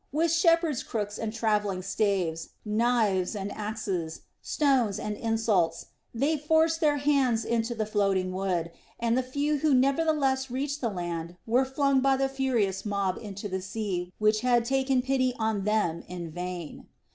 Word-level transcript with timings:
With 0.11 0.31
shepherds' 0.31 0.81
crooks 0.81 1.19
and 1.19 1.31
travelling 1.31 1.83
staves, 1.83 2.53
knives 2.65 3.35
and 3.35 3.51
axes, 3.51 4.21
stones 4.41 4.97
and 4.97 5.15
insults 5.15 5.85
they 6.11 6.37
forced 6.37 6.81
their 6.81 6.97
hands 6.97 7.45
from 7.47 7.77
the 7.77 7.85
floating 7.85 8.31
wood, 8.33 8.71
and 8.99 9.15
the 9.15 9.21
few 9.21 9.57
who 9.57 9.75
nevertheless 9.75 10.49
reached 10.49 10.81
the 10.81 10.89
land 10.89 11.35
were 11.45 11.65
flung 11.65 11.99
by 12.01 12.17
the 12.17 12.27
furious 12.29 12.83
mob 12.83 13.19
into 13.21 13.47
the 13.47 13.61
sea 13.61 14.11
which 14.17 14.41
had 14.41 14.65
taken 14.65 15.03
pity 15.03 15.35
on 15.37 15.65
them 15.65 16.03
in 16.07 16.31
vain. 16.31 16.87